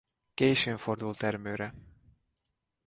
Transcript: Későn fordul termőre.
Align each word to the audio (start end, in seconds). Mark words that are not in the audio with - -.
Későn 0.33 0.77
fordul 0.77 1.15
termőre. 1.15 1.73